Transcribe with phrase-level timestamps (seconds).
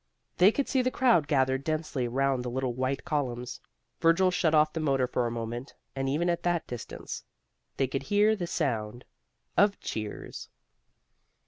[0.37, 3.61] They could see the crowd gathered densely round the little white columns.
[3.99, 7.23] Virgil shut off the motor for a moment, and even at that distance
[7.77, 9.05] they could hear the sound
[9.55, 10.49] of cheers.